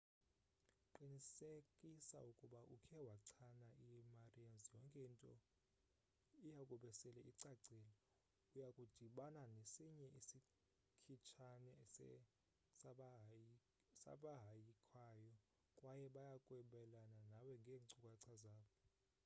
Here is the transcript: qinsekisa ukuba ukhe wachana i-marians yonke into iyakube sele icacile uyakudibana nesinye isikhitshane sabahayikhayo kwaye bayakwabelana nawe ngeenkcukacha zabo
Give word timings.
qinsekisa 0.95 2.17
ukuba 2.31 2.59
ukhe 2.75 2.97
wachana 3.09 3.67
i-marians 3.95 4.65
yonke 4.75 5.01
into 5.11 5.31
iyakube 6.47 6.89
sele 6.99 7.21
icacile 7.31 7.89
uyakudibana 8.53 9.41
nesinye 9.55 10.07
isikhitshane 10.19 11.71
sabahayikhayo 14.01 15.33
kwaye 15.77 16.05
bayakwabelana 16.15 17.19
nawe 17.33 17.53
ngeenkcukacha 17.61 18.33
zabo 18.43 18.69